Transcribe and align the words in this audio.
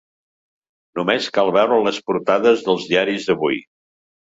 Només 0.99 1.27
cal 1.35 1.51
veure 1.59 1.77
les 1.89 2.01
portades 2.09 2.67
dels 2.71 2.91
diaris 2.95 3.31
d’avui. 3.31 3.65